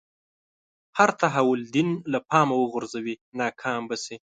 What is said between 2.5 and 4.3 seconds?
وغورځوي ناکام به شي.